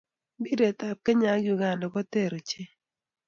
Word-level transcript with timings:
Mpiret 0.39 0.79
ab 0.89 0.99
kenya 1.05 1.29
ak 1.37 1.45
Uganda 1.53 1.85
koter 1.93 2.31
ochei 2.39 2.69